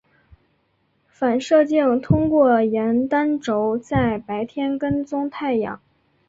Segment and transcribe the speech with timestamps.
[1.07, 5.79] 反射镜通过沿单轴在白天跟踪太阳。